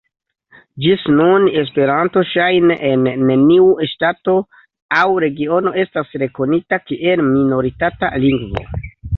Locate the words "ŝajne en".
2.29-3.05